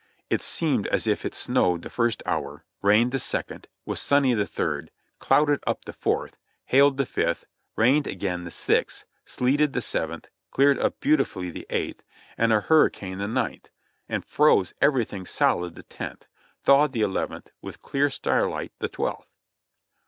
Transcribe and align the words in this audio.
It 0.31 0.41
seemed 0.41 0.87
as 0.87 1.05
if 1.05 1.25
it 1.25 1.35
snowed 1.35 1.83
the 1.83 1.89
first 1.91 2.23
hour, 2.25 2.65
rained 2.81 3.11
the 3.11 3.19
second, 3.19 3.67
was 3.85 4.01
sunny 4.01 4.33
the 4.33 4.47
third, 4.47 4.89
clouded 5.19 5.63
up 5.67 5.85
the 5.85 5.93
fourth, 5.93 6.37
hailed 6.65 6.97
the 6.97 7.05
fifth, 7.05 7.45
rained 7.75 8.07
again 8.07 8.43
the 8.43 8.49
sixth, 8.49 9.05
sleeted 9.25 9.73
the 9.73 9.81
seventh, 9.83 10.27
cleared 10.49 10.79
up 10.79 10.99
beautifully 11.01 11.51
the 11.51 11.67
eighth, 11.69 12.01
and 12.35 12.51
a 12.51 12.61
hurricane 12.61 13.19
the 13.19 13.27
ninth, 13.27 13.69
and 14.09 14.25
froze 14.25 14.73
everything 14.81 15.27
solid 15.27 15.75
the 15.75 15.83
tenth, 15.83 16.25
thawed 16.59 16.93
the 16.93 17.01
eleventh, 17.01 17.51
with 17.61 17.83
clear 17.83 18.09
starlight 18.09 18.71
the 18.79 18.89
twelfth. 18.89 19.29